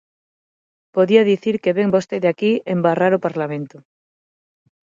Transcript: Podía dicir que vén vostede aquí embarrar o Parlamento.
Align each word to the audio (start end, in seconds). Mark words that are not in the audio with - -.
Podía 0.95 1.23
dicir 1.31 1.55
que 1.63 1.75
vén 1.77 1.93
vostede 1.95 2.27
aquí 2.29 2.51
embarrar 2.75 3.11
o 3.17 3.23
Parlamento. 3.25 3.77